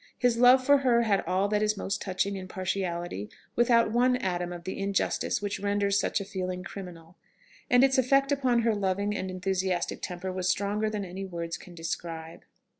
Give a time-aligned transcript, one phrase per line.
[0.17, 4.51] His love for her had all that is most touching in partiality, without one atom
[4.51, 7.17] of the injustice which renders such a feeling criminal;
[7.69, 11.75] and its effect upon her loving and enthusiastic temper was stronger than any words can
[11.75, 12.45] describe.